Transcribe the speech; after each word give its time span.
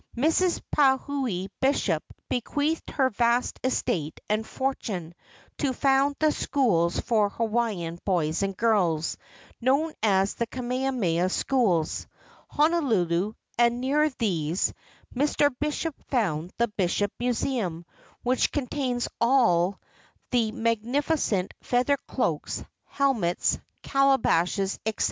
Mrs. 0.17 0.63
Pauahi 0.75 1.47
Bishop 1.61 2.01
bequeathed 2.27 2.89
her 2.91 3.11
vast 3.11 3.59
estate 3.63 4.19
and 4.27 4.45
fortune 4.47 5.13
to 5.59 5.73
found 5.73 6.15
the 6.17 6.31
schools 6.31 6.99
for 6.99 7.29
Hawaiian 7.29 7.99
boys 8.03 8.41
and 8.41 8.57
girls, 8.57 9.15
known 9.61 9.93
as 10.01 10.33
the 10.33 10.47
Kamehameha 10.47 11.29
Schools, 11.29 12.07
Honolulu, 12.49 13.35
and 13.59 13.79
near 13.79 14.09
these 14.17 14.73
Mr. 15.15 15.53
Bishop 15.59 15.93
founded 16.09 16.51
the 16.57 16.69
Bishop 16.69 17.11
Miiseum; 17.19 17.85
which 18.23 18.51
contains 18.51 19.07
all 19.19 19.79
the 20.31 20.47
APPENDIX 20.49 20.63
magnificent 20.63 21.53
feather 21.61 21.97
cloaks, 22.07 22.63
helmets, 22.87 23.59
calabashes, 23.83 24.79
etc. 24.83 24.99